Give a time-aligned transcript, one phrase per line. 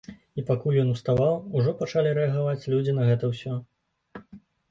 [0.41, 3.53] І пакуль ён уставаў, ужо пачалі рэагаваць людзі на гэта ўсё.